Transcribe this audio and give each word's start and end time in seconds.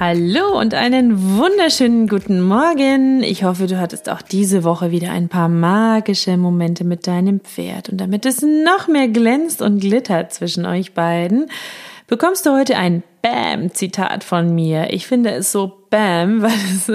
Hallo 0.00 0.58
und 0.58 0.72
einen 0.72 1.36
wunderschönen 1.36 2.08
guten 2.08 2.40
Morgen. 2.40 3.22
Ich 3.22 3.44
hoffe, 3.44 3.66
du 3.66 3.78
hattest 3.78 4.08
auch 4.08 4.22
diese 4.22 4.64
Woche 4.64 4.90
wieder 4.90 5.10
ein 5.10 5.28
paar 5.28 5.50
magische 5.50 6.38
Momente 6.38 6.84
mit 6.84 7.06
deinem 7.06 7.40
Pferd. 7.40 7.90
Und 7.90 8.00
damit 8.00 8.24
es 8.24 8.40
noch 8.40 8.88
mehr 8.88 9.08
glänzt 9.08 9.60
und 9.60 9.78
glittert 9.78 10.32
zwischen 10.32 10.64
euch 10.64 10.94
beiden, 10.94 11.50
bekommst 12.06 12.46
du 12.46 12.56
heute 12.56 12.78
ein 12.78 13.02
Bam-Zitat 13.20 14.24
von 14.24 14.54
mir. 14.54 14.90
Ich 14.90 15.06
finde 15.06 15.32
es 15.32 15.52
so 15.52 15.84
Bam, 15.90 16.40
weil 16.40 16.50
es 16.50 16.90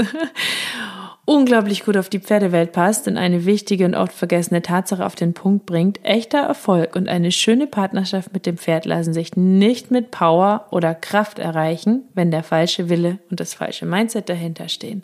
unglaublich 1.26 1.84
gut 1.84 1.98
auf 1.98 2.08
die 2.08 2.20
Pferdewelt 2.20 2.72
passt 2.72 3.08
und 3.08 3.18
eine 3.18 3.46
wichtige 3.46 3.86
und 3.86 3.96
oft 3.96 4.14
vergessene 4.14 4.62
Tatsache 4.62 5.06
auf 5.06 5.16
den 5.16 5.34
Punkt 5.34 5.66
bringt, 5.66 6.00
echter 6.04 6.40
Erfolg 6.40 6.96
und 6.96 7.10
eine 7.10 7.32
schöne 7.32 7.66
Partnerschaft 7.66 8.32
mit 8.32 8.46
dem 8.46 8.58
Pferd 8.58 8.86
lassen 8.86 9.14
sich 9.14 9.36
nicht 9.36 9.90
mit 9.90 10.12
Power 10.12 10.68
oder 10.70 10.94
Kraft 10.94 11.40
erreichen, 11.40 12.04
wenn 12.14 12.30
der 12.30 12.44
falsche 12.44 12.90
Wille 12.90 13.18
und 13.32 13.40
das 13.40 13.56
falsche 13.56 13.88
Mindset 13.88 14.30
dahinter 14.30 14.70
stehen. 14.70 15.02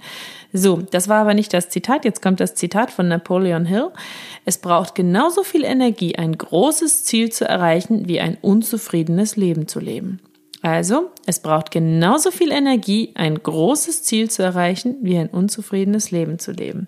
So, 0.54 0.78
das 0.78 1.10
war 1.10 1.22
aber 1.22 1.34
nicht 1.34 1.54
das 1.54 1.70
Zitat, 1.70 2.06
jetzt 2.06 2.22
kommt 2.22 2.40
das 2.40 2.54
Zitat 2.54 2.92
von 2.92 3.08
Napoleon 3.08 3.66
Hill. 3.66 3.90
Es 4.46 4.60
braucht 4.60 4.94
genauso 4.94 5.44
viel 5.44 5.64
Energie, 5.64 6.16
ein 6.16 6.38
großes 6.38 7.04
Ziel 7.04 7.32
zu 7.32 7.48
erreichen, 7.48 8.08
wie 8.08 8.20
ein 8.20 8.38
unzufriedenes 8.42 9.38
Leben 9.38 9.68
zu 9.68 9.80
leben. 9.80 10.20
Also, 10.64 11.10
es 11.26 11.40
braucht 11.40 11.72
genauso 11.72 12.30
viel 12.30 12.52
Energie, 12.52 13.12
ein 13.16 13.42
großes 13.42 14.04
Ziel 14.04 14.30
zu 14.30 14.44
erreichen, 14.44 14.98
wie 15.02 15.18
ein 15.18 15.30
unzufriedenes 15.30 16.12
Leben 16.12 16.38
zu 16.38 16.52
leben. 16.52 16.88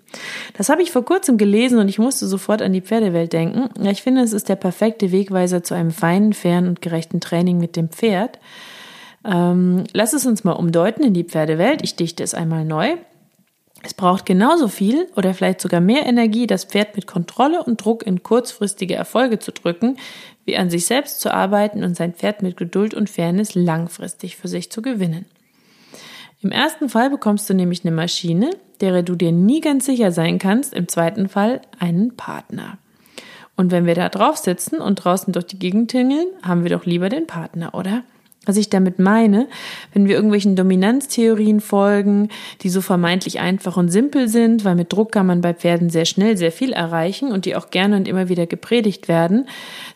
Das 0.56 0.68
habe 0.68 0.82
ich 0.82 0.92
vor 0.92 1.04
kurzem 1.04 1.38
gelesen 1.38 1.80
und 1.80 1.88
ich 1.88 1.98
musste 1.98 2.28
sofort 2.28 2.62
an 2.62 2.72
die 2.72 2.82
Pferdewelt 2.82 3.32
denken. 3.32 3.68
Ich 3.84 4.02
finde, 4.02 4.22
es 4.22 4.32
ist 4.32 4.48
der 4.48 4.56
perfekte 4.56 5.10
Wegweiser 5.10 5.64
zu 5.64 5.74
einem 5.74 5.90
feinen, 5.90 6.34
fairen 6.34 6.68
und 6.68 6.82
gerechten 6.82 7.20
Training 7.20 7.58
mit 7.58 7.74
dem 7.74 7.88
Pferd. 7.88 8.38
Ähm, 9.24 9.84
lass 9.92 10.12
es 10.12 10.24
uns 10.24 10.44
mal 10.44 10.52
umdeuten 10.52 11.02
in 11.02 11.14
die 11.14 11.24
Pferdewelt. 11.24 11.80
Ich 11.82 11.96
dichte 11.96 12.22
es 12.22 12.34
einmal 12.34 12.64
neu. 12.64 12.94
Es 13.84 13.92
braucht 13.92 14.24
genauso 14.24 14.68
viel 14.68 15.08
oder 15.14 15.34
vielleicht 15.34 15.60
sogar 15.60 15.82
mehr 15.82 16.06
Energie, 16.06 16.46
das 16.46 16.64
Pferd 16.64 16.96
mit 16.96 17.06
Kontrolle 17.06 17.62
und 17.62 17.84
Druck 17.84 18.06
in 18.06 18.22
kurzfristige 18.22 18.94
Erfolge 18.94 19.38
zu 19.38 19.52
drücken, 19.52 19.98
wie 20.46 20.56
an 20.56 20.70
sich 20.70 20.86
selbst 20.86 21.20
zu 21.20 21.32
arbeiten 21.32 21.84
und 21.84 21.94
sein 21.94 22.14
Pferd 22.14 22.42
mit 22.42 22.56
Geduld 22.56 22.94
und 22.94 23.10
Fairness 23.10 23.54
langfristig 23.54 24.36
für 24.36 24.48
sich 24.48 24.72
zu 24.72 24.80
gewinnen. 24.80 25.26
Im 26.40 26.50
ersten 26.50 26.88
Fall 26.88 27.10
bekommst 27.10 27.48
du 27.50 27.54
nämlich 27.54 27.84
eine 27.84 27.94
Maschine, 27.94 28.50
derer 28.80 29.02
du 29.02 29.16
dir 29.16 29.32
nie 29.32 29.60
ganz 29.60 29.84
sicher 29.84 30.12
sein 30.12 30.38
kannst, 30.38 30.72
im 30.72 30.88
zweiten 30.88 31.28
Fall 31.28 31.60
einen 31.78 32.16
Partner. 32.16 32.78
Und 33.54 33.70
wenn 33.70 33.84
wir 33.84 33.94
da 33.94 34.08
drauf 34.08 34.38
sitzen 34.38 34.80
und 34.80 34.96
draußen 34.96 35.32
durch 35.32 35.46
die 35.46 35.58
Gegend 35.58 35.90
tingeln, 35.90 36.26
haben 36.42 36.62
wir 36.62 36.70
doch 36.70 36.86
lieber 36.86 37.10
den 37.10 37.26
Partner, 37.26 37.74
oder? 37.74 38.02
Was 38.46 38.56
ich 38.58 38.68
damit 38.68 38.98
meine, 38.98 39.48
wenn 39.94 40.06
wir 40.06 40.14
irgendwelchen 40.16 40.54
Dominanztheorien 40.54 41.60
folgen, 41.60 42.28
die 42.60 42.68
so 42.68 42.82
vermeintlich 42.82 43.40
einfach 43.40 43.76
und 43.76 43.88
simpel 43.88 44.28
sind, 44.28 44.64
weil 44.64 44.74
mit 44.74 44.92
Druck 44.92 45.12
kann 45.12 45.26
man 45.26 45.40
bei 45.40 45.54
Pferden 45.54 45.88
sehr 45.88 46.04
schnell 46.04 46.36
sehr 46.36 46.52
viel 46.52 46.72
erreichen 46.72 47.32
und 47.32 47.46
die 47.46 47.56
auch 47.56 47.70
gerne 47.70 47.96
und 47.96 48.06
immer 48.06 48.28
wieder 48.28 48.46
gepredigt 48.46 49.08
werden, 49.08 49.48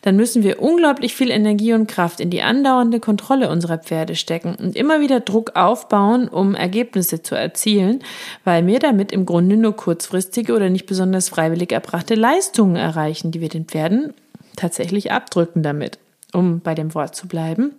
dann 0.02 0.16
müssen 0.16 0.42
wir 0.42 0.62
unglaublich 0.62 1.14
viel 1.14 1.30
Energie 1.30 1.74
und 1.74 1.88
Kraft 1.88 2.20
in 2.20 2.30
die 2.30 2.42
andauernde 2.42 3.00
Kontrolle 3.00 3.50
unserer 3.50 3.78
Pferde 3.78 4.14
stecken 4.14 4.54
und 4.54 4.76
immer 4.76 5.00
wieder 5.00 5.20
Druck 5.20 5.54
aufbauen, 5.54 6.28
um 6.28 6.54
Ergebnisse 6.54 7.22
zu 7.22 7.34
erzielen, 7.34 8.00
weil 8.44 8.66
wir 8.66 8.78
damit 8.78 9.12
im 9.12 9.26
Grunde 9.26 9.56
nur 9.56 9.76
kurzfristige 9.76 10.54
oder 10.54 10.70
nicht 10.70 10.86
besonders 10.86 11.28
freiwillig 11.28 11.72
erbrachte 11.72 12.14
Leistungen 12.14 12.76
erreichen, 12.76 13.30
die 13.30 13.40
wir 13.42 13.50
den 13.50 13.66
Pferden 13.66 14.14
tatsächlich 14.56 15.12
abdrücken 15.12 15.62
damit, 15.62 15.98
um 16.32 16.60
bei 16.60 16.74
dem 16.74 16.94
Wort 16.94 17.14
zu 17.14 17.28
bleiben 17.28 17.74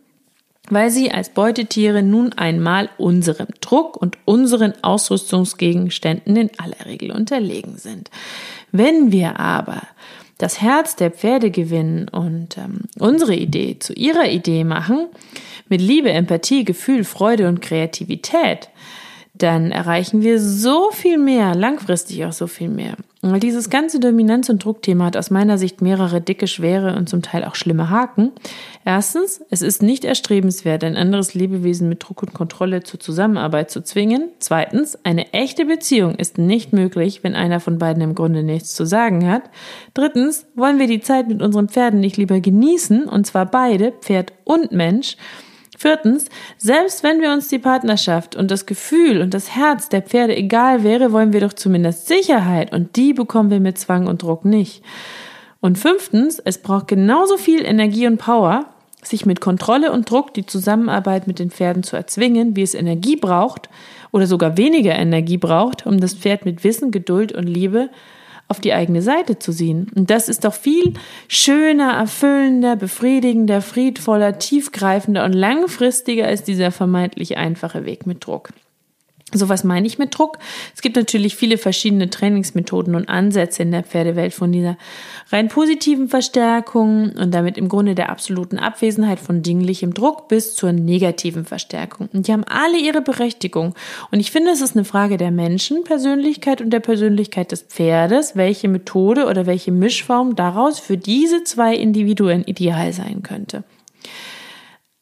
weil 0.70 0.90
sie 0.90 1.12
als 1.12 1.30
Beutetiere 1.30 2.04
nun 2.04 2.34
einmal 2.34 2.90
unserem 2.98 3.48
Druck 3.62 3.98
und 3.98 4.18
unseren 4.26 4.74
Ausrüstungsgegenständen 4.84 6.36
in 6.36 6.52
aller 6.58 6.86
Regel 6.86 7.12
unterlegen 7.12 7.78
sind. 7.78 8.10
Wenn 8.72 9.12
wir 9.12 9.40
aber 9.40 9.82
das 10.38 10.62
Herz 10.62 10.96
der 10.96 11.12
Pferde 11.12 11.52
gewinnen 11.52 12.08
und 12.08 12.58
ähm, 12.58 12.82
unsere 12.98 13.36
Idee 13.36 13.78
zu 13.80 13.94
ihrer 13.94 14.30
Idee 14.30 14.64
machen, 14.64 15.08
mit 15.68 15.82
Liebe, 15.82 16.12
Empathie, 16.12 16.64
Gefühl, 16.66 17.04
Freude 17.04 17.48
und 17.48 17.62
Kreativität, 17.62 18.70
dann 19.40 19.72
erreichen 19.72 20.22
wir 20.22 20.40
so 20.40 20.92
viel 20.92 21.18
mehr, 21.18 21.56
langfristig 21.56 22.26
auch 22.26 22.34
so 22.34 22.48
viel 22.48 22.70
mehr. 22.70 22.96
Weil 23.22 23.42
dieses 23.42 23.70
ganze 23.70 24.00
Dominanz- 24.00 24.50
und 24.50 24.64
Druckthema 24.64 25.06
hat 25.06 25.18
aus 25.18 25.30
meiner 25.30 25.58
Sicht 25.58 25.82
mehrere 25.82 26.22
dicke, 26.22 26.48
schwere 26.48 26.96
und 26.96 27.10
zum 27.10 27.22
Teil 27.22 27.44
auch 27.44 27.56
schlimme 27.56 27.90
Haken. 27.90 28.32
Erstens, 28.86 29.42
es 29.50 29.62
ist 29.62 29.84
nicht 29.84 30.06
erstrebenswert, 30.06 30.86
ein 30.86 30.96
anderes 30.96 31.34
Lebewesen 31.34 31.90
mit 31.90 32.02
Druck 32.02 32.22
und 32.22 32.34
Kontrolle 32.34 32.84
zur 32.84 33.00
Zusammenarbeit 33.00 33.72
zu 33.72 33.84
zwingen. 33.84 34.30
Zweitens, 34.40 34.98
eine 35.04 35.34
echte 35.34 35.66
Beziehung 35.66 36.16
ist 36.16 36.38
nicht 36.38 36.72
möglich, 36.72 37.22
wenn 37.24 37.36
einer 37.36 37.60
von 37.60 37.78
beiden 37.78 38.02
im 38.02 38.16
Grunde 38.16 38.42
nichts 38.42 38.74
zu 38.74 38.86
sagen 38.86 39.30
hat. 39.30 39.44
Drittens, 39.94 40.46
wollen 40.56 40.80
wir 40.80 40.88
die 40.88 41.02
Zeit 41.02 41.28
mit 41.28 41.42
unseren 41.42 41.68
Pferden 41.68 42.00
nicht 42.00 42.16
lieber 42.16 42.40
genießen, 42.40 43.04
und 43.04 43.28
zwar 43.28 43.46
beide, 43.46 43.92
Pferd 43.92 44.32
und 44.46 44.72
Mensch, 44.72 45.18
Viertens, 45.82 46.26
selbst 46.58 47.04
wenn 47.04 47.22
wir 47.22 47.32
uns 47.32 47.48
die 47.48 47.58
Partnerschaft 47.58 48.36
und 48.36 48.52
das 48.52 48.66
Gefühl 48.66 49.22
und 49.22 49.34
das 49.34 49.56
Herz 49.56 49.88
der 49.88 50.02
Pferde 50.02 50.36
egal 50.36 50.84
wäre, 50.84 51.14
wollen 51.14 51.32
wir 51.32 51.40
doch 51.40 51.54
zumindest 51.54 52.06
Sicherheit 52.06 52.74
und 52.74 52.98
die 52.98 53.14
bekommen 53.14 53.50
wir 53.50 53.62
mit 53.62 53.78
Zwang 53.78 54.06
und 54.06 54.22
Druck 54.22 54.44
nicht. 54.44 54.84
Und 55.62 55.78
fünftens, 55.78 56.38
es 56.40 56.58
braucht 56.58 56.90
genauso 56.90 57.38
viel 57.38 57.64
Energie 57.64 58.08
und 58.08 58.18
Power, 58.18 58.66
sich 59.04 59.26
mit 59.26 59.40
Kontrolle 59.40 59.94
und 59.94 60.12
Druck 60.12 60.34
die 60.34 60.46
Zusammenarbeit 60.46 61.28
mit 61.28 61.40
den 61.40 61.50
Pferden 61.50 61.84
zu 61.84 61.96
erzwingen, 61.96 62.58
wie 62.58 62.64
es 62.64 62.76
Energie 62.76 63.16
braucht 63.16 63.70
oder 64.12 64.28
sogar 64.28 64.58
weniger 64.58 64.96
Energie 64.96 65.38
braucht, 65.38 65.86
um 65.86 66.02
das 66.02 66.14
Pferd 66.14 66.44
mit 66.44 66.66
Wissen, 66.66 66.92
Geduld 66.92 67.32
und 67.32 67.48
Liebe 67.48 67.90
auf 68.50 68.60
die 68.60 68.74
eigene 68.74 69.02
Seite 69.02 69.40
zu 69.40 69.54
ziehen. 69.54 69.90
Und 69.96 70.10
das 70.10 70.28
ist 70.28 70.44
doch 70.44 70.54
viel 70.54 70.96
schöner, 71.28 71.94
erfüllender, 71.94 72.76
befriedigender, 72.76 73.62
friedvoller, 73.62 74.40
tiefgreifender 74.40 75.24
und 75.24 75.34
langfristiger 75.34 76.26
als 76.26 76.44
dieser 76.44 76.72
vermeintlich 76.72 77.38
einfache 77.38 77.86
Weg 77.86 78.06
mit 78.06 78.26
Druck. 78.26 78.50
So 79.32 79.48
was 79.48 79.64
meine 79.64 79.86
ich 79.86 80.00
mit 80.00 80.18
Druck? 80.18 80.40
Es 80.76 80.82
gibt 80.82 80.96
natürlich 80.96 81.36
viele 81.36 81.58
verschiedene 81.60 82.10
Trainingsmethoden 82.10 82.96
und 82.96 83.10
Ansätze 83.10 83.62
in 83.62 83.72
der 83.72 83.84
Pferdewelt 83.84 84.34
von 84.34 84.52
dieser 84.52 84.76
rein 85.32 85.50
positiven 85.50 86.10
Verstärkung 86.10 87.12
und 87.12 87.32
damit 87.32 87.58
im 87.58 87.70
Grunde 87.70 87.94
der 87.94 88.10
absoluten 88.10 88.58
Abwesenheit 88.58 89.20
von 89.20 89.44
dinglichem 89.44 89.94
Druck 89.94 90.28
bis 90.30 90.56
zur 90.56 90.72
negativen 90.72 91.46
Verstärkung. 91.46 92.10
Und 92.12 92.28
die 92.28 92.34
haben 92.34 92.44
alle 92.44 92.80
ihre 92.80 93.02
Berechtigung. 93.02 93.76
Und 94.12 94.20
ich 94.20 94.32
finde, 94.32 94.52
es 94.52 94.62
ist 94.62 94.76
eine 94.76 94.86
Frage 94.86 95.18
der 95.18 95.32
Menschenpersönlichkeit 95.32 96.62
und 96.62 96.72
der 96.72 96.80
Persönlichkeit 96.80 97.52
des 97.52 97.62
Pferdes, 97.62 98.36
welche 98.36 98.68
Methode 98.68 99.28
oder 99.28 99.46
welche 99.46 99.72
Mischform 99.72 100.36
daraus 100.36 100.80
für 100.80 100.98
diese 100.98 101.44
zwei 101.44 101.76
Individuen 101.76 102.44
ideal 102.46 102.94
sein 102.94 103.22
könnte. 103.22 103.64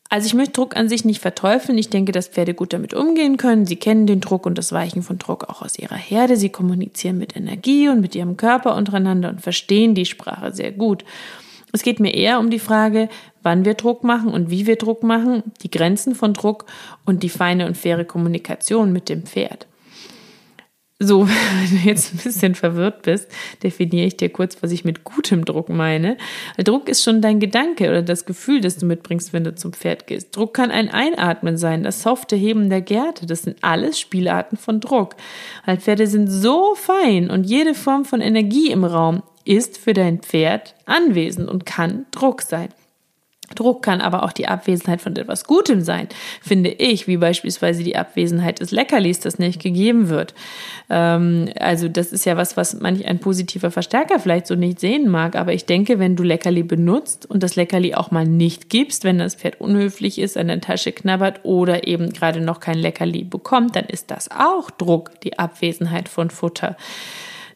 Also 0.10 0.26
ich 0.26 0.34
möchte 0.34 0.54
Druck 0.54 0.78
an 0.78 0.88
sich 0.88 1.04
nicht 1.04 1.22
verteufeln. 1.22 1.78
Ich 1.78 1.90
denke, 1.90 2.12
dass 2.12 2.28
Pferde 2.28 2.54
gut 2.54 2.72
damit 2.72 2.94
umgehen 2.94 3.38
können. 3.38 3.66
Sie 3.66 3.76
kennen 3.76 4.08
den 4.08 4.22
Druck 4.22 4.46
und 4.46 4.58
das 4.58 4.72
Weichen 4.72 5.04
von 5.04 5.18
Druck 5.18 5.50
auch 5.50 5.62
aus 5.62 5.78
ihrer 5.78 5.96
Herde. 5.96 6.38
Sie 6.38 6.50
kommunizieren 6.50 7.18
mit 7.18 7.36
Energie 7.36 7.90
und 7.90 8.00
mit 8.00 8.16
ihrem 8.16 8.38
Körper 8.38 8.76
untereinander 8.76 9.30
und 9.30 9.42
verstehen 9.42 9.96
die 9.96 10.06
Sprache 10.06 10.54
sehr 10.54 10.72
gut. 10.72 11.04
Es 11.74 11.84
geht 11.84 12.00
mir 12.00 12.14
eher 12.14 12.40
um 12.40 12.50
die 12.50 12.60
Frage, 12.60 13.10
wann 13.44 13.66
wir 13.66 13.74
Druck 13.74 14.04
machen 14.04 14.30
und 14.30 14.50
wie 14.50 14.66
wir 14.66 14.78
Druck 14.78 15.04
machen, 15.04 15.44
die 15.62 15.70
Grenzen 15.70 16.16
von 16.16 16.34
Druck 16.34 16.66
und 17.06 17.24
die 17.24 17.30
feine 17.30 17.68
und 17.68 17.76
faire 17.76 18.06
Kommunikation 18.06 18.94
mit 18.94 19.10
dem 19.10 19.24
Pferd. 19.24 19.68
So, 21.00 21.28
wenn 21.28 21.70
du 21.70 21.88
jetzt 21.88 22.14
ein 22.14 22.18
bisschen 22.18 22.56
verwirrt 22.56 23.04
bist, 23.04 23.30
definiere 23.62 24.08
ich 24.08 24.18
dir 24.18 24.30
kurz, 24.30 24.62
was 24.64 24.72
ich 24.72 24.84
mit 24.84 25.04
gutem 25.04 25.46
Druck 25.46 25.70
meine. 25.70 26.18
Druck 26.58 26.90
ist 26.90 27.04
schon 27.04 27.22
dein 27.22 27.40
Gedanke 27.40 27.90
oder 27.90 28.02
das 28.02 28.26
Gefühl, 28.26 28.62
das 28.62 28.78
du 28.78 28.88
mitbringst, 28.88 29.32
wenn 29.32 29.44
du 29.44 29.54
zum 29.54 29.74
Pferd 29.74 30.08
gehst. 30.08 30.36
Druck 30.36 30.56
kann 30.56 30.72
ein 30.72 30.90
Einatmen 30.90 31.58
sein, 31.58 31.84
das 31.84 32.02
softe 32.02 32.36
Heben 32.36 32.70
der 32.70 32.82
Gärte. 32.82 33.28
Das 33.28 33.44
sind 33.44 33.58
alles 33.62 34.00
Spielarten 34.00 34.58
von 34.58 34.80
Druck. 34.80 35.16
Pferde 35.78 36.08
sind 36.08 36.28
so 36.30 36.74
fein 36.74 37.30
und 37.30 37.44
jede 37.44 37.76
Form 37.76 38.04
von 38.04 38.22
Energie 38.22 38.72
im 38.72 38.84
Raum 38.84 39.22
ist 39.46 39.78
für 39.78 39.94
dein 39.94 40.20
Pferd 40.20 40.76
anwesend 40.86 41.48
und 41.48 41.66
kann 41.66 42.06
Druck 42.12 42.42
sein. 42.42 42.70
Druck 43.56 43.82
kann 43.82 44.02
aber 44.02 44.24
auch 44.24 44.34
die 44.34 44.48
Abwesenheit 44.48 45.02
von 45.02 45.16
etwas 45.16 45.46
Gutem 45.46 45.82
sein, 45.82 46.10
finde 46.42 46.70
ich, 46.70 47.08
wie 47.08 47.18
beispielsweise 47.18 47.84
die 47.84 47.96
Abwesenheit 47.96 48.60
des 48.60 48.72
Leckerlis, 48.72 49.20
das 49.20 49.40
nicht 49.40 49.62
gegeben 49.62 50.10
wird. 50.10 50.34
Ähm, 50.90 51.50
also 51.60 51.88
das 51.88 52.12
ist 52.12 52.26
ja 52.26 52.36
was, 52.36 52.58
was 52.58 52.80
manch 52.80 53.06
ein 53.06 53.20
positiver 53.20 53.72
Verstärker 53.72 54.20
vielleicht 54.20 54.48
so 54.48 54.56
nicht 54.56 54.80
sehen 54.80 55.10
mag. 55.10 55.36
Aber 55.36 55.54
ich 55.54 55.66
denke, 55.66 55.98
wenn 55.98 56.16
du 56.16 56.24
Leckerli 56.24 56.64
benutzt 56.64 57.30
und 57.30 57.42
das 57.42 57.56
Leckerli 57.56 57.96
auch 57.96 58.12
mal 58.12 58.26
nicht 58.26 58.70
gibst, 58.70 59.06
wenn 59.06 59.20
das 59.20 59.36
Pferd 59.36 59.62
unhöflich 59.62 60.20
ist, 60.20 60.38
an 60.38 60.48
der 60.48 60.62
Tasche 60.62 60.92
knabbert 60.92 61.42
oder 61.44 61.88
eben 61.88 62.12
gerade 62.12 62.42
noch 62.42 62.60
kein 62.60 62.78
Leckerli 62.78 63.24
bekommt, 63.24 63.76
dann 63.76 63.86
ist 63.86 64.12
das 64.12 64.30
auch 64.30 64.72
Druck, 64.72 65.22
die 65.22 65.40
Abwesenheit 65.40 66.10
von 66.10 66.30
Futter. 66.30 66.76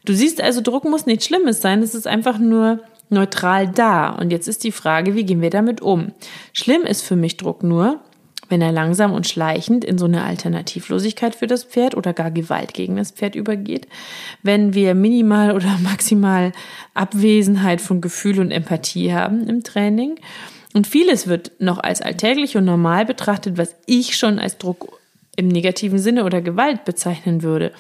Du 0.05 0.13
siehst 0.13 0.41
also, 0.41 0.61
Druck 0.61 0.85
muss 0.85 1.05
nichts 1.05 1.25
Schlimmes 1.25 1.61
sein. 1.61 1.83
Es 1.83 1.93
ist 1.93 2.07
einfach 2.07 2.39
nur 2.39 2.79
neutral 3.11 3.67
da. 3.67 4.09
Und 4.09 4.31
jetzt 4.31 4.47
ist 4.47 4.63
die 4.63 4.71
Frage, 4.71 5.15
wie 5.15 5.25
gehen 5.25 5.41
wir 5.41 5.49
damit 5.49 5.81
um? 5.81 6.11
Schlimm 6.53 6.83
ist 6.83 7.01
für 7.01 7.15
mich 7.15 7.37
Druck 7.37 7.63
nur, 7.63 7.99
wenn 8.49 8.61
er 8.61 8.71
langsam 8.71 9.13
und 9.13 9.27
schleichend 9.27 9.85
in 9.85 9.97
so 9.97 10.05
eine 10.05 10.23
Alternativlosigkeit 10.23 11.35
für 11.35 11.47
das 11.47 11.63
Pferd 11.63 11.95
oder 11.95 12.13
gar 12.13 12.31
Gewalt 12.31 12.73
gegen 12.73 12.97
das 12.97 13.11
Pferd 13.11 13.35
übergeht, 13.35 13.87
wenn 14.43 14.73
wir 14.73 14.93
minimal 14.93 15.55
oder 15.55 15.77
maximal 15.83 16.51
Abwesenheit 16.93 17.81
von 17.81 18.01
Gefühl 18.01 18.39
und 18.39 18.51
Empathie 18.51 19.13
haben 19.13 19.47
im 19.47 19.63
Training. 19.63 20.15
Und 20.73 20.87
vieles 20.87 21.27
wird 21.27 21.51
noch 21.59 21.79
als 21.79 22.01
alltäglich 22.01 22.55
und 22.55 22.65
normal 22.65 23.05
betrachtet, 23.05 23.57
was 23.57 23.75
ich 23.85 24.17
schon 24.17 24.39
als 24.39 24.57
Druck 24.57 24.99
im 25.35 25.47
negativen 25.47 25.99
Sinne 25.99 26.25
oder 26.25 26.41
Gewalt 26.41 26.85
bezeichnen 26.85 27.43
würde 27.43 27.71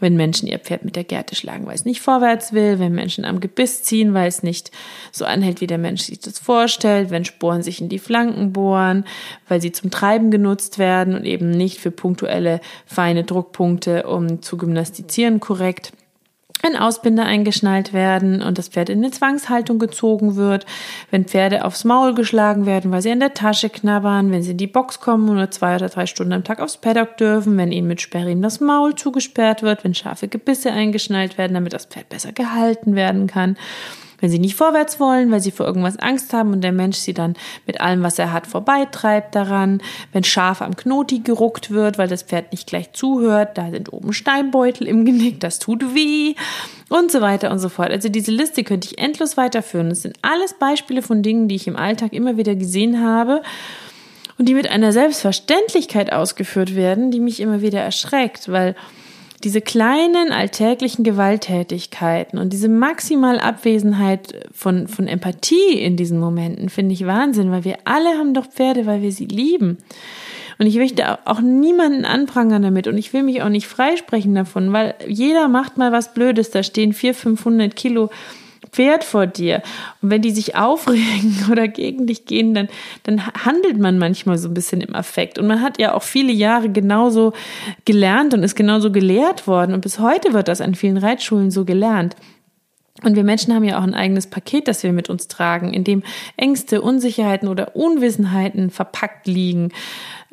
wenn 0.00 0.16
Menschen 0.16 0.48
ihr 0.48 0.58
Pferd 0.58 0.84
mit 0.84 0.96
der 0.96 1.04
Gerte 1.04 1.34
schlagen, 1.34 1.66
weil 1.66 1.74
es 1.74 1.84
nicht 1.84 2.00
vorwärts 2.00 2.52
will, 2.52 2.78
wenn 2.78 2.94
Menschen 2.94 3.24
am 3.24 3.40
Gebiss 3.40 3.82
ziehen, 3.82 4.14
weil 4.14 4.28
es 4.28 4.42
nicht 4.42 4.70
so 5.12 5.24
anhält, 5.24 5.60
wie 5.60 5.66
der 5.66 5.78
Mensch 5.78 6.02
sich 6.02 6.20
das 6.20 6.38
vorstellt, 6.38 7.10
wenn 7.10 7.24
Sporen 7.24 7.62
sich 7.62 7.80
in 7.80 7.88
die 7.88 7.98
Flanken 7.98 8.52
bohren, 8.52 9.04
weil 9.48 9.60
sie 9.60 9.72
zum 9.72 9.90
Treiben 9.90 10.30
genutzt 10.30 10.78
werden 10.78 11.14
und 11.14 11.24
eben 11.24 11.50
nicht 11.50 11.78
für 11.78 11.90
punktuelle 11.90 12.60
feine 12.86 13.24
Druckpunkte, 13.24 14.06
um 14.06 14.42
zu 14.42 14.56
gymnastizieren 14.56 15.40
korrekt 15.40 15.92
wenn 16.62 16.76
Ausbinder 16.76 17.24
eingeschnallt 17.24 17.92
werden 17.92 18.42
und 18.42 18.56
das 18.58 18.68
Pferd 18.68 18.88
in 18.88 18.98
eine 18.98 19.10
Zwangshaltung 19.10 19.78
gezogen 19.78 20.36
wird, 20.36 20.64
wenn 21.10 21.26
Pferde 21.26 21.64
aufs 21.64 21.84
Maul 21.84 22.14
geschlagen 22.14 22.64
werden, 22.64 22.90
weil 22.90 23.02
sie 23.02 23.10
an 23.10 23.20
der 23.20 23.34
Tasche 23.34 23.68
knabbern, 23.68 24.30
wenn 24.30 24.42
sie 24.42 24.52
in 24.52 24.56
die 24.56 24.66
Box 24.66 25.00
kommen 25.00 25.28
und 25.28 25.36
nur 25.36 25.50
zwei 25.50 25.76
oder 25.76 25.88
drei 25.88 26.06
Stunden 26.06 26.32
am 26.32 26.44
Tag 26.44 26.60
aufs 26.60 26.78
Paddock 26.78 27.16
dürfen, 27.16 27.56
wenn 27.58 27.72
ihnen 27.72 27.88
mit 27.88 28.00
Sperrin 28.00 28.42
das 28.42 28.60
Maul 28.60 28.94
zugesperrt 28.94 29.62
wird, 29.62 29.84
wenn 29.84 29.94
scharfe 29.94 30.28
Gebisse 30.28 30.72
eingeschnallt 30.72 31.36
werden, 31.38 31.54
damit 31.54 31.72
das 31.72 31.86
Pferd 31.86 32.08
besser 32.08 32.32
gehalten 32.32 32.94
werden 32.94 33.26
kann 33.26 33.56
wenn 34.20 34.30
sie 34.30 34.38
nicht 34.38 34.54
vorwärts 34.54 35.00
wollen, 35.00 35.30
weil 35.30 35.40
sie 35.40 35.50
vor 35.50 35.66
irgendwas 35.66 35.98
Angst 35.98 36.32
haben 36.32 36.52
und 36.52 36.62
der 36.62 36.72
Mensch 36.72 36.98
sie 36.98 37.14
dann 37.14 37.34
mit 37.66 37.80
allem, 37.80 38.02
was 38.02 38.18
er 38.18 38.32
hat, 38.32 38.46
vorbeitreibt 38.46 39.34
daran, 39.34 39.80
wenn 40.12 40.24
scharf 40.24 40.62
am 40.62 40.76
Knoti 40.76 41.20
geruckt 41.20 41.70
wird, 41.70 41.98
weil 41.98 42.08
das 42.08 42.22
Pferd 42.22 42.52
nicht 42.52 42.66
gleich 42.66 42.92
zuhört, 42.92 43.58
da 43.58 43.70
sind 43.70 43.92
oben 43.92 44.12
Steinbeutel 44.12 44.86
im 44.86 45.04
Genick, 45.04 45.40
das 45.40 45.58
tut 45.58 45.94
weh 45.94 46.34
und 46.88 47.10
so 47.10 47.20
weiter 47.20 47.50
und 47.50 47.58
so 47.58 47.68
fort. 47.68 47.90
Also 47.90 48.08
diese 48.08 48.30
Liste 48.30 48.64
könnte 48.64 48.88
ich 48.90 48.98
endlos 48.98 49.36
weiterführen. 49.36 49.90
Das 49.90 50.02
sind 50.02 50.16
alles 50.22 50.54
Beispiele 50.54 51.02
von 51.02 51.22
Dingen, 51.22 51.48
die 51.48 51.56
ich 51.56 51.66
im 51.66 51.76
Alltag 51.76 52.12
immer 52.12 52.36
wieder 52.36 52.54
gesehen 52.54 53.02
habe 53.02 53.42
und 54.38 54.48
die 54.48 54.54
mit 54.54 54.68
einer 54.70 54.92
Selbstverständlichkeit 54.92 56.12
ausgeführt 56.12 56.74
werden, 56.74 57.10
die 57.10 57.20
mich 57.20 57.40
immer 57.40 57.62
wieder 57.62 57.80
erschreckt, 57.80 58.50
weil 58.50 58.74
diese 59.44 59.60
kleinen 59.60 60.32
alltäglichen 60.32 61.04
Gewalttätigkeiten 61.04 62.38
und 62.38 62.52
diese 62.52 62.70
maximale 62.70 63.42
Abwesenheit 63.42 64.48
von, 64.52 64.88
von 64.88 65.06
Empathie 65.06 65.78
in 65.78 65.96
diesen 65.96 66.18
Momenten 66.18 66.70
finde 66.70 66.94
ich 66.94 67.06
Wahnsinn, 67.06 67.50
weil 67.50 67.64
wir 67.64 67.76
alle 67.84 68.08
haben 68.18 68.32
doch 68.32 68.46
Pferde, 68.46 68.86
weil 68.86 69.02
wir 69.02 69.12
sie 69.12 69.26
lieben. 69.26 69.78
Und 70.58 70.66
ich 70.66 70.76
möchte 70.76 71.18
auch 71.26 71.40
niemanden 71.40 72.04
anprangern 72.04 72.62
damit 72.62 72.86
und 72.86 72.96
ich 72.96 73.12
will 73.12 73.22
mich 73.22 73.42
auch 73.42 73.48
nicht 73.48 73.66
freisprechen 73.66 74.34
davon, 74.34 74.72
weil 74.72 74.94
jeder 75.06 75.48
macht 75.48 75.76
mal 75.76 75.92
was 75.92 76.14
Blödes. 76.14 76.50
Da 76.50 76.62
stehen 76.62 76.92
vier, 76.92 77.14
500 77.14 77.74
Kilo 77.74 78.10
Pferd 78.74 79.04
vor 79.04 79.28
dir. 79.28 79.62
Und 80.02 80.10
wenn 80.10 80.20
die 80.20 80.32
sich 80.32 80.56
aufregen 80.56 81.46
oder 81.50 81.68
gegen 81.68 82.06
dich 82.06 82.26
gehen, 82.26 82.54
dann, 82.54 82.68
dann 83.04 83.24
handelt 83.26 83.78
man 83.78 83.98
manchmal 83.98 84.36
so 84.36 84.48
ein 84.48 84.54
bisschen 84.54 84.80
im 84.80 84.94
Affekt. 84.94 85.38
Und 85.38 85.46
man 85.46 85.62
hat 85.62 85.78
ja 85.78 85.94
auch 85.94 86.02
viele 86.02 86.32
Jahre 86.32 86.68
genauso 86.68 87.32
gelernt 87.84 88.34
und 88.34 88.42
ist 88.42 88.56
genauso 88.56 88.90
gelehrt 88.90 89.46
worden. 89.46 89.74
Und 89.74 89.82
bis 89.82 90.00
heute 90.00 90.32
wird 90.32 90.48
das 90.48 90.60
an 90.60 90.74
vielen 90.74 90.96
Reitschulen 90.96 91.52
so 91.52 91.64
gelernt. 91.64 92.16
Und 93.02 93.16
wir 93.16 93.24
Menschen 93.24 93.52
haben 93.52 93.64
ja 93.64 93.78
auch 93.78 93.82
ein 93.82 93.94
eigenes 93.94 94.28
Paket, 94.28 94.68
das 94.68 94.84
wir 94.84 94.92
mit 94.92 95.10
uns 95.10 95.26
tragen, 95.26 95.74
in 95.74 95.82
dem 95.82 96.04
Ängste, 96.36 96.80
Unsicherheiten 96.80 97.48
oder 97.48 97.74
Unwissenheiten 97.74 98.70
verpackt 98.70 99.26
liegen. 99.26 99.72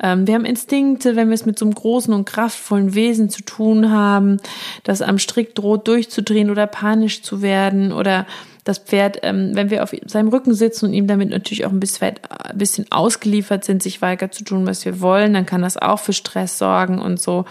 Ähm, 0.00 0.28
wir 0.28 0.34
haben 0.34 0.44
Instinkte, 0.44 1.16
wenn 1.16 1.28
wir 1.28 1.34
es 1.34 1.44
mit 1.44 1.58
so 1.58 1.64
einem 1.64 1.74
großen 1.74 2.14
und 2.14 2.24
kraftvollen 2.24 2.94
Wesen 2.94 3.30
zu 3.30 3.42
tun 3.42 3.90
haben, 3.90 4.36
das 4.84 5.02
am 5.02 5.18
Strick 5.18 5.56
droht 5.56 5.88
durchzudrehen 5.88 6.50
oder 6.50 6.68
panisch 6.68 7.22
zu 7.22 7.42
werden 7.42 7.92
oder 7.92 8.26
das 8.62 8.78
Pferd, 8.78 9.18
ähm, 9.22 9.50
wenn 9.54 9.70
wir 9.70 9.82
auf 9.82 9.92
seinem 10.06 10.28
Rücken 10.28 10.54
sitzen 10.54 10.86
und 10.86 10.92
ihm 10.92 11.08
damit 11.08 11.30
natürlich 11.30 11.66
auch 11.66 11.72
ein 11.72 11.80
bisschen, 11.80 12.12
ein 12.28 12.58
bisschen 12.58 12.86
ausgeliefert 12.92 13.64
sind, 13.64 13.82
sich 13.82 14.00
weigert 14.02 14.34
zu 14.34 14.44
tun, 14.44 14.66
was 14.66 14.84
wir 14.84 15.00
wollen, 15.00 15.34
dann 15.34 15.46
kann 15.46 15.62
das 15.62 15.76
auch 15.76 15.98
für 15.98 16.12
Stress 16.12 16.58
sorgen 16.58 17.00
und 17.00 17.20
so. 17.20 17.44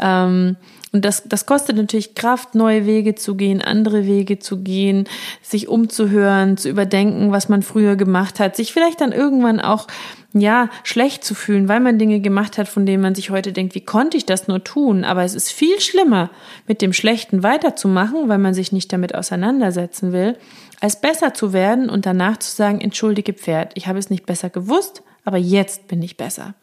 Ähm, 0.00 0.56
und 0.92 1.06
das, 1.06 1.22
das 1.24 1.46
kostet 1.46 1.76
natürlich 1.76 2.14
Kraft, 2.14 2.54
neue 2.54 2.84
Wege 2.84 3.14
zu 3.14 3.34
gehen, 3.34 3.62
andere 3.62 4.06
Wege 4.06 4.38
zu 4.38 4.58
gehen, 4.58 5.08
sich 5.40 5.66
umzuhören, 5.66 6.58
zu 6.58 6.68
überdenken, 6.68 7.32
was 7.32 7.48
man 7.48 7.62
früher 7.62 7.96
gemacht 7.96 8.38
hat, 8.38 8.56
sich 8.56 8.74
vielleicht 8.74 9.00
dann 9.00 9.12
irgendwann 9.12 9.58
auch 9.58 9.86
ja, 10.34 10.68
schlecht 10.82 11.24
zu 11.24 11.34
fühlen, 11.34 11.68
weil 11.68 11.80
man 11.80 11.98
Dinge 11.98 12.20
gemacht 12.20 12.58
hat, 12.58 12.68
von 12.68 12.84
denen 12.84 13.02
man 13.02 13.14
sich 13.14 13.30
heute 13.30 13.52
denkt, 13.52 13.74
wie 13.74 13.84
konnte 13.84 14.16
ich 14.18 14.26
das 14.26 14.48
nur 14.48 14.64
tun? 14.64 15.04
Aber 15.04 15.24
es 15.24 15.34
ist 15.34 15.50
viel 15.50 15.80
schlimmer, 15.80 16.30
mit 16.66 16.82
dem 16.82 16.92
Schlechten 16.92 17.42
weiterzumachen, 17.42 18.28
weil 18.28 18.38
man 18.38 18.54
sich 18.54 18.72
nicht 18.72 18.92
damit 18.92 19.14
auseinandersetzen 19.14 20.12
will, 20.12 20.36
als 20.80 21.00
besser 21.00 21.32
zu 21.32 21.52
werden 21.52 21.88
und 21.88 22.04
danach 22.04 22.38
zu 22.38 22.50
sagen, 22.50 22.80
entschuldige 22.80 23.32
Pferd, 23.32 23.72
ich 23.76 23.86
habe 23.86 23.98
es 23.98 24.10
nicht 24.10 24.26
besser 24.26 24.50
gewusst, 24.50 25.02
aber 25.24 25.38
jetzt 25.38 25.88
bin 25.88 26.02
ich 26.02 26.16
besser. 26.16 26.54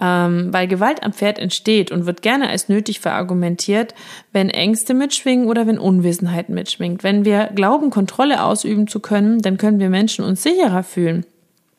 Ähm, 0.00 0.52
weil 0.52 0.68
Gewalt 0.68 1.02
am 1.02 1.12
Pferd 1.12 1.40
entsteht 1.40 1.90
und 1.90 2.06
wird 2.06 2.22
gerne 2.22 2.48
als 2.48 2.68
nötig 2.68 3.00
verargumentiert, 3.00 3.94
wenn 4.32 4.48
Ängste 4.48 4.94
mitschwingen 4.94 5.48
oder 5.48 5.66
wenn 5.66 5.78
Unwissenheit 5.78 6.48
mitschwingt. 6.50 7.02
Wenn 7.02 7.24
wir 7.24 7.50
glauben, 7.54 7.90
Kontrolle 7.90 8.44
ausüben 8.44 8.86
zu 8.86 9.00
können, 9.00 9.40
dann 9.40 9.56
können 9.56 9.80
wir 9.80 9.90
Menschen 9.90 10.24
uns 10.24 10.42
sicherer 10.42 10.84
fühlen. 10.84 11.26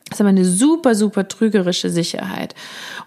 Das 0.09 0.17
ist 0.17 0.21
aber 0.21 0.29
eine 0.29 0.45
super, 0.45 0.95
super 0.95 1.27
trügerische 1.27 1.89
Sicherheit. 1.89 2.55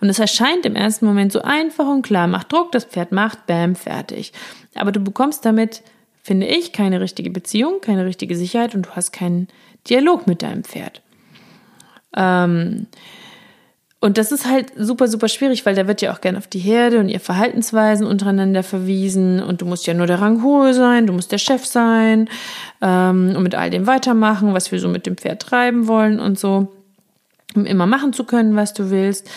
Und 0.01 0.09
es 0.09 0.19
erscheint 0.19 0.65
im 0.65 0.77
ersten 0.77 1.05
Moment 1.05 1.33
so 1.33 1.43
einfach 1.43 1.87
und 1.87 2.03
klar. 2.03 2.29
Macht 2.29 2.53
Druck, 2.53 2.71
das 2.73 2.85
Pferd 2.85 3.11
macht, 3.11 3.47
bam, 3.47 3.75
fertig. 3.75 4.33
Aber 4.77 4.93
du 4.93 5.01
bekommst 5.01 5.45
damit, 5.45 5.83
finde 6.23 6.47
ich, 6.47 6.73
keine 6.73 7.01
richtige 7.01 7.31
Beziehung, 7.31 7.81
keine 7.81 8.07
richtige 8.07 8.37
Sicherheit 8.37 8.75
und 8.75 8.87
du 8.87 8.91
hast 8.91 9.13
keinen 9.13 9.49
Dialog 9.91 10.29
mit 10.29 10.43
deinem 10.43 10.63
Pferd. 10.63 11.03
Ähm, 12.17 12.87
und 14.03 14.19
das 14.19 14.33
ist 14.33 14.47
halt 14.47 14.73
super, 14.77 15.07
super 15.07 15.29
schwierig, 15.29 15.65
weil 15.65 15.77
da 15.77 15.87
wird 15.87 16.03
ja 16.03 16.13
auch 16.13 16.21
gerne 16.21 16.37
auf 16.37 16.49
die 16.49 16.59
Herde 16.59 16.99
und 16.99 17.09
ihr 17.09 17.21
Verhaltensweisen 17.21 18.05
untereinander 18.05 18.65
verwiesen 18.65 19.41
und 19.41 19.63
du 19.63 19.65
musst 19.65 19.87
ja 19.87 19.95
nur 19.95 20.09
der 20.09 20.21
Ranghohe 20.21 20.75
sein, 20.75 21.07
du 21.07 21.13
musst 21.13 21.31
der 21.31 21.39
Chef 21.39 21.65
sein 21.65 22.29
ähm, 22.81 23.35
und 23.37 23.45
mit 23.45 23.55
all 23.55 23.71
dem 23.71 23.87
weitermachen, 23.87 24.55
was 24.55 24.73
wir 24.73 24.81
so 24.81 24.89
mit 24.89 25.07
dem 25.07 25.17
Pferd 25.17 25.41
treiben 25.41 25.87
wollen 25.87 26.19
und 26.19 26.37
so, 26.37 26.73
um 27.55 27.65
immer 27.65 27.87
machen 27.87 28.13
zu 28.13 28.25
können, 28.25 28.57
was 28.57 28.75
du 28.75 28.91
willst. 28.91 29.31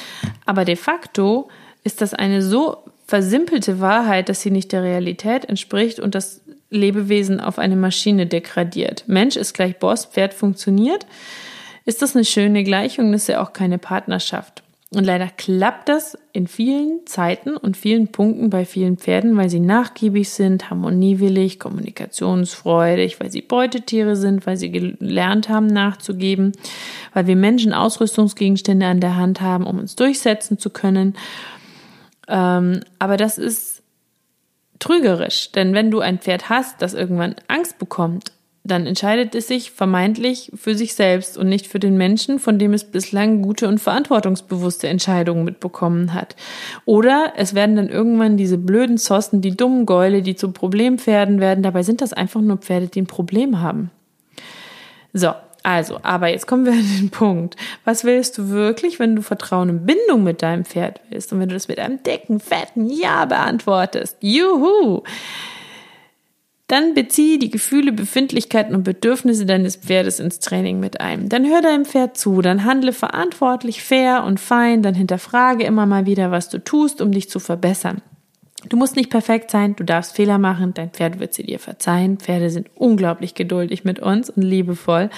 Aber 0.48 0.66
de 0.66 0.76
facto 0.76 1.48
ist 1.84 2.02
das 2.02 2.16
eine 2.16 2.42
so 2.42 2.78
versimpelte 3.06 3.80
Wahrheit, 3.80 4.30
dass 4.30 4.42
sie 4.42 4.50
nicht 4.50 4.72
der 4.72 4.82
Realität 4.82 5.46
entspricht 5.46 6.00
und 6.00 6.16
das 6.16 6.42
Lebewesen 6.72 7.40
auf 7.40 7.60
eine 7.60 7.76
Maschine 7.76 8.26
degradiert. 8.26 9.04
Mensch 9.06 9.36
ist 9.36 9.54
gleich 9.54 9.78
Boss, 9.78 10.06
Pferd 10.06 10.34
funktioniert 10.34 11.06
ist 11.86 12.02
das 12.02 12.16
eine 12.16 12.26
schöne 12.26 12.64
Gleichung, 12.64 13.12
das 13.12 13.24
ist 13.24 13.28
ja 13.30 13.44
auch 13.44 13.54
keine 13.54 13.78
Partnerschaft. 13.78 14.64
Und 14.92 15.04
leider 15.04 15.28
klappt 15.28 15.90
das 15.90 16.18
in 16.32 16.48
vielen 16.48 17.06
Zeiten 17.06 17.58
und 17.58 17.76
vielen 17.76 18.10
Punkten 18.10 18.50
bei 18.50 18.66
vielen 18.66 18.98
Pferden, 18.98 19.36
weil 19.36 19.50
sie 19.50 19.60
nachgiebig 19.60 20.30
sind, 20.30 20.70
harmoniewillig, 20.70 21.60
kommunikationsfreudig, 21.60 23.20
weil 23.20 23.32
sie 23.32 23.42
Beutetiere 23.42 24.16
sind, 24.16 24.46
weil 24.46 24.58
sie 24.58 24.72
gelernt 24.72 25.50
haben 25.50 25.68
nachzugeben, 25.68 26.54
weil 27.14 27.28
wir 27.28 27.36
Menschen 27.36 27.74
Ausrüstungsgegenstände 27.74 28.86
an 28.86 29.02
der 29.02 29.18
Hand 29.18 29.42
haben, 29.42 29.66
um 29.66 29.80
uns 29.80 29.96
durchsetzen 29.96 30.60
zu 30.60 30.70
können. 30.70 31.16
Ähm, 32.28 32.82
aber 32.98 33.18
das 33.18 33.38
ist 33.38 33.84
trügerisch, 34.80 35.52
denn 35.52 35.74
wenn 35.74 35.92
du 35.92 36.00
ein 36.00 36.20
Pferd 36.20 36.50
hast, 36.50 36.82
das 36.82 36.94
irgendwann 36.94 37.36
Angst 37.48 37.80
bekommt 37.80 38.32
dann 38.66 38.88
entscheidet 38.88 39.36
es 39.36 39.48
sich 39.48 39.72
vermeintlich 39.72 40.52
für 40.56 40.76
sich 40.76 40.96
selbst 40.96 41.38
und 41.38 41.48
nicht 41.48 41.68
für 41.68 41.80
den 41.80 41.98
Menschen, 41.98 42.40
von 42.40 42.60
dem 42.60 42.74
es 42.74 42.84
bislang 42.84 43.42
gute 43.42 43.68
und 43.68 43.80
verantwortungsbewusste 43.80 44.88
Entscheidungen 44.88 45.46
mitbekommen 45.46 46.14
hat. 46.14 46.36
Oder 46.86 47.34
es 47.38 47.54
werden 47.54 47.76
dann 47.76 47.90
irgendwann 47.90 48.38
diese 48.38 48.58
blöden 48.58 48.98
Zossen, 48.98 49.42
die 49.42 49.56
dummen 49.56 49.86
Gäule, 49.86 50.22
die 50.22 50.36
zu 50.36 50.52
Problempferden 50.52 51.40
werden. 51.40 51.64
Dabei 51.64 51.84
sind 51.84 52.02
das 52.02 52.12
einfach 52.12 52.42
nur 52.42 52.58
Pferde, 52.58 52.88
die 52.88 53.04
ein 53.04 53.08
Problem 53.08 53.62
haben. 53.62 53.92
So, 55.14 55.32
Also, 55.64 56.00
aber 56.04 56.28
jetzt 56.28 56.46
kommen 56.46 56.66
wir 56.66 56.74
an 56.74 56.98
den 57.00 57.10
Punkt. 57.10 57.56
Was 57.86 58.04
willst 58.04 58.38
du 58.38 58.50
wirklich, 58.50 59.00
wenn 59.00 59.16
du 59.16 59.24
Vertrauen 59.24 59.70
und 59.70 59.86
Bindung 59.88 60.24
mit 60.24 60.44
deinem 60.44 60.64
Pferd 60.64 61.02
willst? 61.10 61.34
Und 61.34 61.40
wenn 61.40 61.50
du 61.50 61.56
das 61.56 61.68
mit 61.68 61.80
einem 61.80 62.04
dicken, 62.04 62.40
fetten 62.40 62.88
Ja 62.88 63.26
beantwortest. 63.26 64.18
Juhu! 64.22 65.02
Dann 66.68 66.96
beziehe 66.96 67.38
die 67.38 67.52
Gefühle, 67.52 67.92
Befindlichkeiten 67.92 68.74
und 68.74 68.84
Bedürfnisse 68.84 69.46
deines 69.46 69.76
Pferdes 69.76 70.20
ins 70.20 70.40
Training 70.40 70.80
mit 70.80 71.00
ein. 71.00 71.30
Dann 71.30 71.46
hör 71.46 71.62
deinem 71.62 71.86
Pferd 71.86 72.18
zu, 72.18 72.42
dann 72.42 72.66
handle 72.66 72.92
verantwortlich, 72.92 73.84
fair 73.84 74.24
und 74.24 74.40
fein, 74.40 74.82
dann 74.82 74.96
hinterfrage 74.96 75.64
immer 75.64 75.86
mal 75.86 76.08
wieder, 76.08 76.32
was 76.32 76.50
du 76.50 76.64
tust, 76.64 77.02
um 77.02 77.12
dich 77.12 77.30
zu 77.30 77.40
verbessern. 77.40 78.02
Du 78.68 78.78
musst 78.78 78.96
nicht 78.96 79.12
perfekt 79.12 79.52
sein, 79.52 79.76
du 79.76 79.84
darfst 79.84 80.16
Fehler 80.16 80.40
machen, 80.40 80.74
dein 80.74 80.90
Pferd 80.90 81.20
wird 81.20 81.36
sie 81.36 81.44
dir 81.44 81.60
verzeihen. 81.60 82.18
Pferde 82.18 82.50
sind 82.50 82.70
unglaublich 82.74 83.36
geduldig 83.36 83.84
mit 83.84 84.00
uns 84.00 84.32
und 84.32 84.42
liebevoll. 84.42 85.12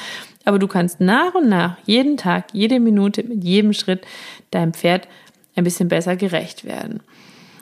Aber 0.43 0.59
du 0.59 0.67
kannst 0.67 0.99
nach 0.99 1.33
und 1.33 1.47
nach, 1.47 1.77
jeden 1.85 2.17
Tag, 2.17 2.47
jede 2.51 2.81
Minute, 2.81 3.23
mit 3.23 3.45
jedem 3.45 3.71
Schritt 3.71 4.05
deinem 4.51 4.73
Pferd 4.73 5.07
ein 5.55 5.63
bisschen 5.63 5.87
besser 5.87 6.17
gerecht 6.17 6.65
werden. 6.65 7.01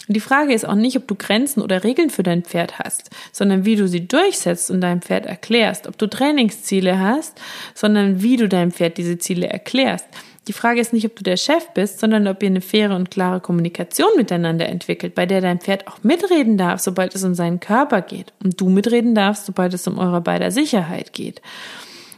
Und 0.08 0.16
die 0.16 0.22
Frage 0.22 0.54
ist 0.54 0.68
auch 0.68 0.76
nicht, 0.76 0.98
ob 0.98 1.08
du 1.08 1.16
Grenzen 1.16 1.62
oder 1.62 1.84
Regeln 1.84 2.10
für 2.10 2.24
dein 2.24 2.44
Pferd 2.44 2.80
hast, 2.80 3.10
sondern 3.32 3.66
wie 3.66 3.76
du 3.76 3.88
sie 3.88 4.08
durchsetzt 4.08 4.70
und 4.70 4.82
deinem 4.82 5.02
Pferd 5.02 5.26
erklärst. 5.26 5.88
Ob 5.88 5.98
du 5.98 6.08
Trainingsziele 6.08 7.00
hast, 7.00 7.40
sondern 7.74 8.22
wie 8.22 8.38
du 8.38 8.48
deinem 8.48 8.72
Pferd 8.72 8.98
diese 8.98 9.18
Ziele 9.18 9.48
erklärst. 9.48 10.06
Die 10.48 10.54
Frage 10.54 10.80
ist 10.80 10.94
nicht, 10.94 11.06
ob 11.06 11.16
du 11.16 11.24
der 11.24 11.38
Chef 11.38 11.70
bist, 11.74 12.00
sondern 12.00 12.28
ob 12.28 12.44
ihr 12.44 12.50
eine 12.50 12.62
faire 12.62 12.96
und 12.96 13.10
klare 13.10 13.40
Kommunikation 13.40 14.10
miteinander 14.16 14.70
entwickelt, 14.70 15.16
bei 15.16 15.26
der 15.26 15.42
dein 15.42 15.60
Pferd 15.60 15.88
auch 15.88 16.04
mitreden 16.04 16.58
darf, 16.58 16.82
sobald 16.82 17.16
es 17.16 17.24
um 17.24 17.34
seinen 17.34 17.60
Körper 17.60 18.02
geht 18.04 18.32
und 18.44 18.62
du 18.62 18.70
mitreden 18.70 19.16
darfst, 19.16 19.48
sobald 19.48 19.74
es 19.74 19.88
um 19.88 19.98
eure 19.98 20.22
beider 20.22 20.52
Sicherheit 20.52 21.14
geht. 21.14 21.42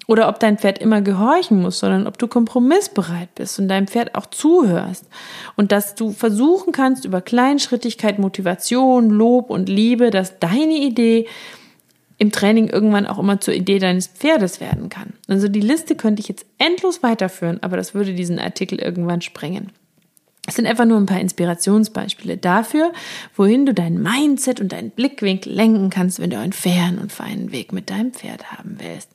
Oder 0.08 0.30
ob 0.30 0.40
dein 0.40 0.58
Pferd 0.58 0.80
immer 0.80 1.02
gehorchen 1.02 1.62
muss, 1.62 1.80
sondern 1.80 2.08
ob 2.08 2.18
du 2.18 2.28
kompromissbereit 2.28 3.36
bist 3.36 3.60
und 3.60 3.68
deinem 3.68 3.88
Pferd 3.88 4.16
auch 4.16 4.26
zuhörst. 4.26 5.06
Und 5.58 5.74
dass 5.74 5.96
du 5.96 6.12
versuchen 6.12 6.72
kannst, 6.72 7.04
über 7.04 7.20
Kleinschrittigkeit, 7.20 8.18
Motivation, 8.18 9.10
Lob 9.10 9.50
und 9.50 9.68
Liebe, 9.68 10.10
dass 10.10 10.40
deine 10.40 10.78
Idee 10.78 11.28
im 12.18 12.32
Training 12.32 12.70
irgendwann 12.70 13.06
auch 13.06 13.20
immer 13.20 13.40
zur 13.40 13.54
Idee 13.54 13.80
deines 13.80 14.08
Pferdes 14.08 14.60
werden 14.60 14.90
kann. 14.90 15.14
Also 15.28 15.50
die 15.50 15.60
Liste 15.60 15.96
könnte 15.96 16.22
ich 16.22 16.30
jetzt 16.30 16.46
endlos 16.58 17.04
weiterführen, 17.04 17.62
aber 17.62 17.78
das 17.78 17.94
würde 17.94 18.14
diesen 18.14 18.40
Artikel 18.40 18.80
irgendwann 18.80 19.22
sprengen. 19.22 19.72
Es 20.48 20.56
sind 20.56 20.66
einfach 20.66 20.86
nur 20.86 20.98
ein 20.98 21.06
paar 21.06 21.20
Inspirationsbeispiele 21.20 22.38
dafür, 22.38 22.94
wohin 23.36 23.66
du 23.66 23.74
dein 23.74 24.02
Mindset 24.02 24.62
und 24.62 24.72
deinen 24.72 24.92
Blickwinkel 24.92 25.52
lenken 25.52 25.90
kannst, 25.90 26.22
wenn 26.22 26.30
du 26.30 26.40
einen 26.40 26.54
fairen 26.54 27.00
und 27.00 27.12
feinen 27.12 27.52
Weg 27.52 27.74
mit 27.74 27.90
deinem 27.90 28.14
Pferd 28.14 28.50
haben 28.54 28.78
willst. 28.80 29.10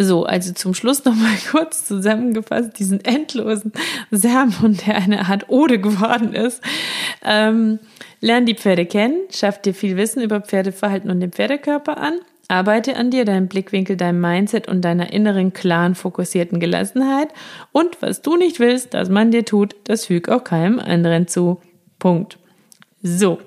So, 0.00 0.24
also 0.24 0.52
zum 0.52 0.74
Schluss 0.74 1.04
nochmal 1.04 1.34
kurz 1.50 1.84
zusammengefasst, 1.84 2.78
diesen 2.78 3.04
endlosen 3.04 3.72
Sermon, 4.12 4.78
der 4.86 4.96
eine 4.96 5.28
Art 5.28 5.48
Ode 5.48 5.80
geworden 5.80 6.34
ist. 6.34 6.62
Ähm, 7.24 7.80
lern 8.20 8.46
die 8.46 8.54
Pferde 8.54 8.86
kennen, 8.86 9.22
schaff 9.34 9.60
dir 9.60 9.74
viel 9.74 9.96
Wissen 9.96 10.22
über 10.22 10.40
Pferdeverhalten 10.40 11.10
und 11.10 11.18
den 11.18 11.32
Pferdekörper 11.32 11.98
an, 11.98 12.14
arbeite 12.46 12.94
an 12.96 13.10
dir, 13.10 13.24
deinem 13.24 13.48
Blickwinkel, 13.48 13.96
deinem 13.96 14.20
Mindset 14.20 14.68
und 14.68 14.82
deiner 14.82 15.12
inneren, 15.12 15.52
klaren, 15.52 15.96
fokussierten 15.96 16.60
Gelassenheit 16.60 17.30
und 17.72 18.00
was 18.00 18.22
du 18.22 18.36
nicht 18.36 18.60
willst, 18.60 18.94
dass 18.94 19.08
man 19.08 19.32
dir 19.32 19.44
tut, 19.44 19.74
das 19.84 20.06
füg 20.06 20.28
auch 20.28 20.44
keinem 20.44 20.78
anderen 20.78 21.26
zu. 21.26 21.60
Punkt. 21.98 22.38
So, 23.00 23.38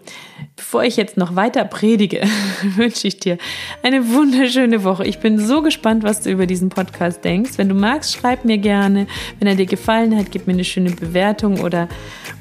bevor 0.56 0.86
ich 0.86 0.96
jetzt 0.96 1.18
noch 1.18 1.36
weiter 1.36 1.66
predige, 1.66 2.22
wünsche 2.64 3.06
ich 3.10 3.20
dir 3.20 3.38
eine 3.84 4.08
wunderschöne 4.14 4.86
Woche. 4.86 5.06
Ich 5.06 5.20
bin 5.20 5.40
so 5.40 5.62
gespannt, 5.62 6.04
was 6.04 6.22
du 6.22 6.30
über 6.30 6.46
diesen 6.46 6.70
Podcast 6.70 7.26
denkst. 7.26 7.58
Wenn 7.58 7.68
du 7.68 7.76
magst, 7.76 8.14
schreib 8.14 8.46
mir 8.46 8.58
gerne. 8.58 9.08
Wenn 9.40 9.50
er 9.50 9.56
dir 9.56 9.66
gefallen 9.66 10.16
hat, 10.18 10.32
gib 10.32 10.48
mir 10.48 10.54
eine 10.54 10.64
schöne 10.64 10.92
Bewertung 10.92 11.60
oder, 11.60 11.90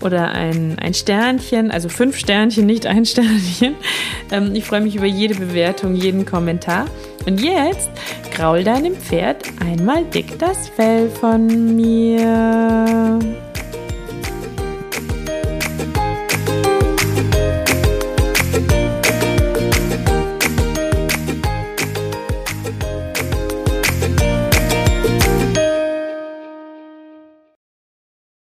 oder 0.01 0.31
ein, 0.31 0.79
ein 0.79 0.95
Sternchen, 0.95 1.73
also 1.73 1.89
fünf 1.89 2.17
Sternchen, 2.17 2.65
nicht 2.65 2.87
ein 2.87 3.05
Sternchen. 3.07 3.75
Ähm, 4.31 4.55
ich 4.55 4.65
freue 4.65 4.81
mich 4.81 4.95
über 4.95 5.07
jede 5.07 5.35
Bewertung, 5.35 5.97
jeden 5.97 6.25
Kommentar. 6.25 6.87
Und 7.27 7.43
jetzt 7.43 7.91
graul 8.33 8.63
deinem 8.63 8.95
Pferd 8.95 9.45
einmal 9.61 10.05
dick 10.05 10.39
das 10.39 10.69
Fell 10.69 11.11
von 11.11 11.75
mir. 11.75 13.19